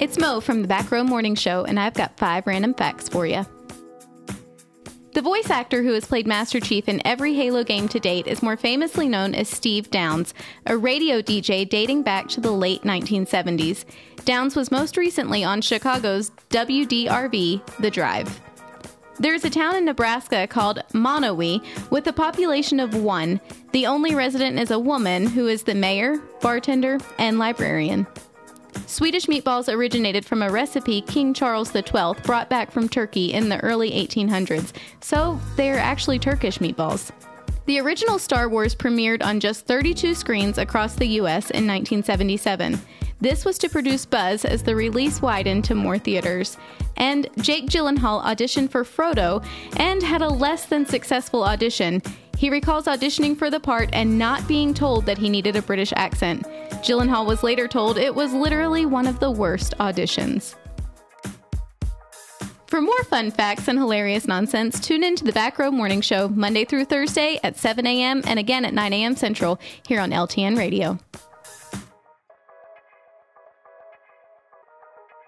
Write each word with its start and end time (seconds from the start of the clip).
It's 0.00 0.18
Mo 0.18 0.40
from 0.40 0.62
the 0.62 0.66
Back 0.66 0.90
Row 0.90 1.04
Morning 1.04 1.34
Show, 1.34 1.64
and 1.64 1.78
I've 1.78 1.92
got 1.92 2.16
five 2.16 2.46
random 2.46 2.72
facts 2.72 3.06
for 3.06 3.26
you. 3.26 3.44
The 5.12 5.20
voice 5.20 5.50
actor 5.50 5.82
who 5.82 5.92
has 5.92 6.06
played 6.06 6.26
Master 6.26 6.58
Chief 6.58 6.88
in 6.88 7.06
every 7.06 7.34
Halo 7.34 7.62
game 7.62 7.86
to 7.88 8.00
date 8.00 8.26
is 8.26 8.42
more 8.42 8.56
famously 8.56 9.06
known 9.06 9.34
as 9.34 9.46
Steve 9.46 9.90
Downes, 9.90 10.32
a 10.64 10.74
radio 10.74 11.20
DJ 11.20 11.68
dating 11.68 12.02
back 12.02 12.28
to 12.28 12.40
the 12.40 12.50
late 12.50 12.80
1970s. 12.80 13.84
Downes 14.24 14.56
was 14.56 14.70
most 14.70 14.96
recently 14.96 15.44
on 15.44 15.60
Chicago's 15.60 16.30
WDRV, 16.48 17.76
The 17.80 17.90
Drive. 17.90 18.40
There's 19.18 19.44
a 19.44 19.50
town 19.50 19.76
in 19.76 19.84
Nebraska 19.84 20.46
called 20.46 20.82
Monowi 20.94 21.62
with 21.90 22.06
a 22.06 22.12
population 22.14 22.80
of 22.80 22.94
one. 22.94 23.38
The 23.72 23.86
only 23.86 24.14
resident 24.14 24.58
is 24.58 24.70
a 24.70 24.78
woman 24.78 25.26
who 25.26 25.46
is 25.46 25.64
the 25.64 25.74
mayor, 25.74 26.16
bartender, 26.40 26.96
and 27.18 27.38
librarian. 27.38 28.06
Swedish 28.86 29.26
meatballs 29.26 29.72
originated 29.72 30.24
from 30.24 30.42
a 30.42 30.50
recipe 30.50 31.00
King 31.02 31.32
Charles 31.32 31.72
XII 31.72 32.14
brought 32.24 32.50
back 32.50 32.70
from 32.70 32.88
Turkey 32.88 33.32
in 33.32 33.48
the 33.48 33.60
early 33.60 33.90
1800s, 33.90 34.72
so 35.00 35.40
they 35.56 35.70
are 35.70 35.78
actually 35.78 36.18
Turkish 36.18 36.58
meatballs. 36.58 37.12
The 37.66 37.78
original 37.78 38.18
Star 38.18 38.48
Wars 38.48 38.74
premiered 38.74 39.24
on 39.24 39.38
just 39.38 39.66
32 39.66 40.14
screens 40.14 40.58
across 40.58 40.94
the 40.94 41.06
US 41.06 41.50
in 41.50 41.66
1977. 41.66 42.80
This 43.20 43.44
was 43.44 43.58
to 43.58 43.68
produce 43.68 44.06
buzz 44.06 44.44
as 44.44 44.62
the 44.62 44.74
release 44.74 45.20
widened 45.20 45.64
to 45.66 45.74
more 45.74 45.98
theaters. 45.98 46.56
And 46.96 47.28
Jake 47.38 47.66
Gyllenhaal 47.66 48.24
auditioned 48.24 48.70
for 48.70 48.82
Frodo 48.82 49.44
and 49.76 50.02
had 50.02 50.22
a 50.22 50.28
less 50.28 50.66
than 50.66 50.86
successful 50.86 51.44
audition. 51.44 52.02
He 52.38 52.48
recalls 52.48 52.86
auditioning 52.86 53.36
for 53.36 53.50
the 53.50 53.60
part 53.60 53.90
and 53.92 54.18
not 54.18 54.48
being 54.48 54.72
told 54.72 55.04
that 55.04 55.18
he 55.18 55.28
needed 55.28 55.56
a 55.56 55.62
British 55.62 55.92
accent. 55.94 56.46
Gyllenhaal 56.82 57.26
was 57.26 57.42
later 57.42 57.68
told 57.68 57.98
it 57.98 58.14
was 58.14 58.32
literally 58.32 58.86
one 58.86 59.06
of 59.06 59.20
the 59.20 59.30
worst 59.30 59.74
auditions. 59.78 60.54
For 62.66 62.80
more 62.80 63.02
fun 63.04 63.32
facts 63.32 63.66
and 63.66 63.78
hilarious 63.78 64.28
nonsense, 64.28 64.78
tune 64.78 65.02
in 65.02 65.16
to 65.16 65.24
the 65.24 65.32
Back 65.32 65.58
Row 65.58 65.72
Morning 65.72 66.00
Show 66.00 66.28
Monday 66.28 66.64
through 66.64 66.84
Thursday 66.84 67.40
at 67.42 67.56
7 67.56 67.84
a.m. 67.84 68.22
and 68.26 68.38
again 68.38 68.64
at 68.64 68.72
9 68.72 68.92
a.m. 68.92 69.16
Central 69.16 69.58
here 69.86 70.00
on 70.00 70.10
LTN 70.10 70.56
Radio. 70.56 70.98